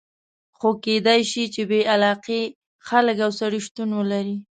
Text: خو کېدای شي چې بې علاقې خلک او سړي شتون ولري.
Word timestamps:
خو 0.57 0.69
کېدای 0.85 1.21
شي 1.31 1.43
چې 1.53 1.61
بې 1.69 1.79
علاقې 1.93 2.41
خلک 2.87 3.17
او 3.25 3.31
سړي 3.39 3.59
شتون 3.67 3.89
ولري. 3.97 4.37